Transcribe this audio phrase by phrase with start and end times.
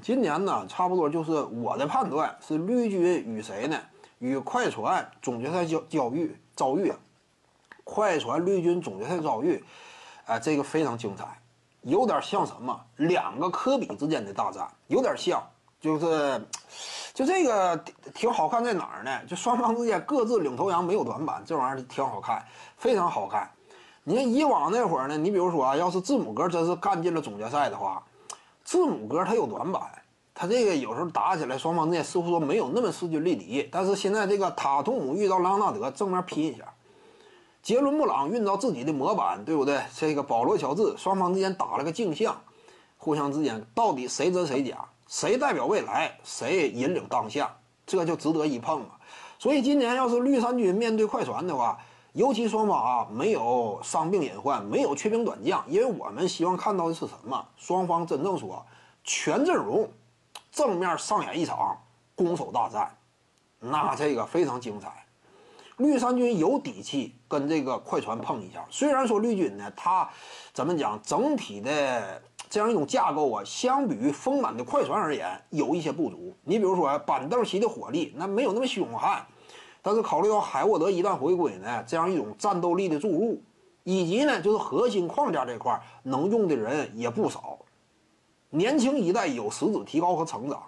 [0.00, 3.78] 今年呢，差不多就是我的判断是绿军与谁呢？
[4.18, 6.92] 与快船总决赛交交遇遭遇，
[7.84, 9.62] 快船绿军总决赛遭遇，
[10.26, 11.24] 啊，这个非常精彩，
[11.82, 12.80] 有点像什么？
[12.96, 15.40] 两个科比之间的大战，有点像，
[15.80, 16.40] 就是
[17.14, 17.76] 就这个
[18.12, 19.24] 挺好看在哪儿呢？
[19.26, 22.44] 就双方之间各自领头羊，没有短板，这玩意儿挺好看，
[22.76, 23.48] 非常好看。
[24.02, 28.02] 你看以往那会儿呢，你比如说啊，要是字母哥真是干进了总决赛的话，
[28.68, 29.80] 字母哥他有短板，
[30.34, 33.66] 他这个有时候打起来双方之间似乎说没有那么势均力敌。
[33.72, 36.70] 但是现在这个塔图姆遇到朗纳德正面拼一下，
[37.62, 39.80] 杰伦布朗运到自己的模板，对不对？
[39.96, 42.38] 这个保罗乔治双方之间打了个镜像，
[42.98, 49.00] 互相之间到底谁真谁假，谁代表未来，谁引领当下，这就值得一碰啊。
[49.38, 51.78] 所以今年要是绿衫军面对快船的话，
[52.18, 57.46] 尤其双方啊没有伤病隐患，没有缺兵短将，因为我们希望看到的是什么？
[57.56, 58.66] 双方真正说
[59.04, 59.88] 全阵容
[60.50, 61.80] 正面上演一场
[62.16, 62.92] 攻守大战，
[63.60, 65.06] 那这个非常精彩。
[65.76, 70.10] 绿衫军有底气跟这个快船碰一下，虽然说绿军呢，他
[70.52, 76.34] 怎么讲，整体的这样一种架构啊，相比于丰满的快船而言有一些不足。
[76.42, 79.24] 你比如说板凳席的火力，那没有那么凶悍。
[79.82, 83.40] 但是考虑到海沃德一旦回归呢，这样一种战斗力的注入，
[83.84, 87.58] 以及呢就是核心框架这块能用的人也不少，
[88.50, 90.62] 年轻一代有实质提高和成长，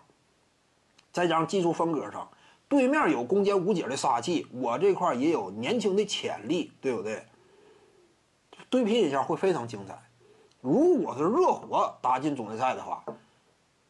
[1.12, 2.28] 再加上技术风格上，
[2.69, 7.24] 对面有攻坚无解的杀气，我这块也有年轻的潜力，对不对？
[8.70, 10.00] 对拼一下会非常精彩。
[10.61, 13.02] 如果是热火打进总决赛的话，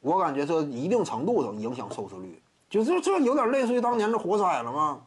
[0.01, 5.03] 我感觉这一定程度上影响收视率，就这这有点类似于当年的活塞了吗？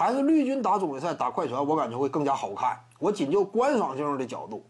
[0.00, 2.74] 还是绿军打总决赛打快船，我感觉会更加好看。
[2.98, 4.64] 我仅就观赏性的角度，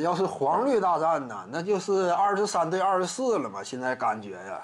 [0.00, 3.60] 要是黄绿大战呢，那就是二十三对二十四了嘛。
[3.60, 4.60] 现在感觉呀，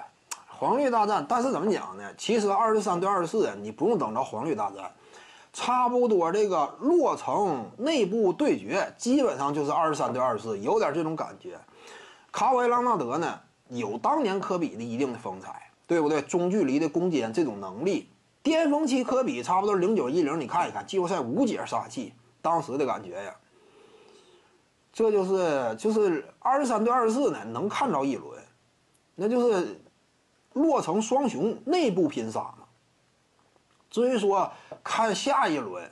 [0.47, 2.03] 黄绿大战，但是怎么讲呢？
[2.17, 4.89] 其实二十三对二十四，你不用等着黄绿大战，
[5.51, 11.59] 差不多这个落成内部对决，基本上就是二十三对二十四，有点这种感觉。
[12.31, 13.37] 卡瓦伊·朗纳德呢，
[13.67, 16.21] 有当年科比的一定的风采，对不对？
[16.21, 18.09] 中距离的攻坚这种能力。
[18.41, 23.35] 巅峰期科比差不多零九一零，你看一看季后赛无解杀气，当时的感觉呀，
[24.93, 28.41] 这就是就是二十三对二十四呢，能看着一轮，
[29.15, 29.79] 那就是
[30.53, 32.65] 落成双雄内部拼杀嘛。
[33.89, 34.49] 至于说
[34.83, 35.91] 看下一轮，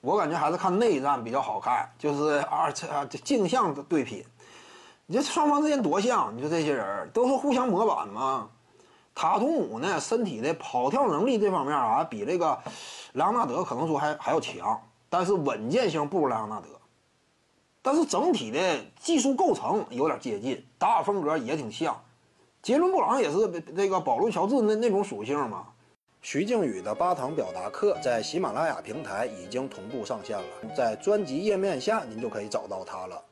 [0.00, 4.24] 我感觉还是看内战比较好看，就是二啊镜像的对拼，
[5.06, 8.50] 你这双方之间多像，你说这些人都是互相模板吗？
[9.16, 12.56] 塔图姆呢，身体的跑跳能力这方面啊，比这个
[13.14, 14.78] 莱昂纳德可能说还还要强，
[15.08, 16.68] 但是稳健性不如莱昂纳德。
[17.80, 18.60] 但是整体的
[19.00, 21.98] 技术构成有点接近，打法风格也挺像。
[22.60, 25.68] 杰伦布朗也是这个保罗乔治那那种属性嘛。
[26.20, 33.22] 徐静宇的八堂表达课在喜马拉雅平台已经同步上线了，在专辑页面下您就可以找到它了。